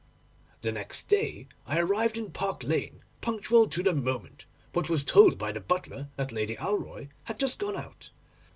[0.61, 5.37] 'The next day I arrived at Park Lane punctual to the moment, but was told
[5.37, 8.09] by the butler that Lady Alroy had just gone out.